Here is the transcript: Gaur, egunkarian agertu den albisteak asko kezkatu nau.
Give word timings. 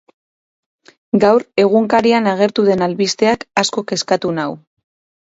Gaur, 1.23 1.43
egunkarian 1.63 2.29
agertu 2.31 2.65
den 2.69 2.85
albisteak 2.85 3.45
asko 3.63 3.83
kezkatu 3.93 4.33
nau. 4.39 4.49